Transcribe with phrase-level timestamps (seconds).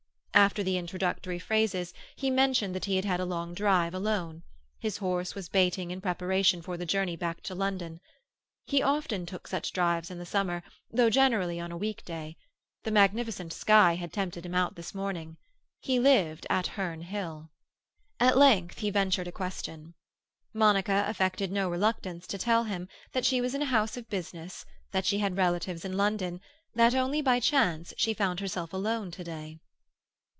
[0.33, 4.43] After the introductory phrases, he mentioned that he had had a long drive, alone;
[4.79, 7.99] his horse was baiting in preparation for the journey back to London.
[8.65, 12.37] He often took such drives in the summer, though generally on a weekday;
[12.83, 15.37] the magnificent sky had tempted him out this morning.
[15.79, 17.51] He lived at Herne Hill.
[18.19, 19.93] At length he ventured a question.
[20.53, 24.65] Monica affected no reluctance to tell him that she was in a house of business,
[24.91, 26.39] that she had relatives in London,
[26.73, 29.59] that only by chance she found herself alone to day.